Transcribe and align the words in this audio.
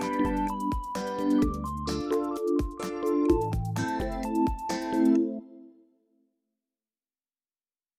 Bye. 0.00 0.27